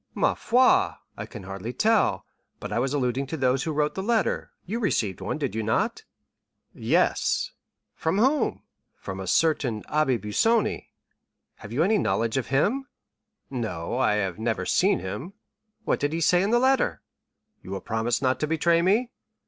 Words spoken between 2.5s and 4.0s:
but I was alluding to those who wrote